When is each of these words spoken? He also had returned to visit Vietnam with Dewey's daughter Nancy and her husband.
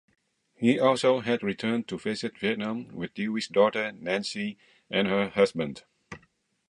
He 0.55 0.79
also 0.79 1.19
had 1.19 1.43
returned 1.43 1.87
to 1.89 1.99
visit 1.99 2.35
Vietnam 2.39 2.87
with 2.87 3.13
Dewey's 3.13 3.47
daughter 3.47 3.91
Nancy 3.91 4.57
and 4.89 5.07
her 5.07 5.29
husband. 5.29 5.83